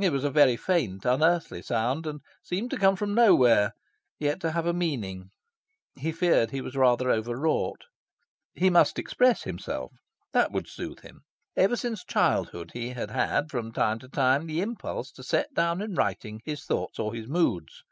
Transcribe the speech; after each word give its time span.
It 0.00 0.08
was 0.10 0.24
a 0.24 0.30
very 0.30 0.56
faint, 0.56 1.04
unearthly 1.04 1.60
sound, 1.60 2.06
and 2.06 2.22
seemed 2.42 2.70
to 2.70 2.78
come 2.78 2.96
from 2.96 3.12
nowhere, 3.12 3.74
yet 4.18 4.40
to 4.40 4.52
have 4.52 4.64
a 4.64 4.72
meaning. 4.72 5.28
He 5.96 6.12
feared 6.12 6.50
he 6.50 6.62
was 6.62 6.76
rather 6.78 7.10
over 7.10 7.36
wrought. 7.36 7.82
He 8.54 8.70
must 8.70 8.98
express 8.98 9.42
himself. 9.42 9.92
That 10.32 10.50
would 10.50 10.66
soothe 10.66 11.00
him. 11.00 11.24
Ever 11.58 11.76
since 11.76 12.04
childhood 12.04 12.70
he 12.72 12.88
had 12.94 13.10
had, 13.10 13.50
from 13.50 13.70
time 13.70 13.98
to 13.98 14.08
time, 14.08 14.46
the 14.46 14.62
impulse 14.62 15.12
to 15.12 15.22
set 15.22 15.52
down 15.52 15.82
in 15.82 15.94
writing 15.94 16.40
his 16.46 16.64
thoughts 16.64 16.98
or 16.98 17.12
his 17.12 17.28
moods. 17.28 17.82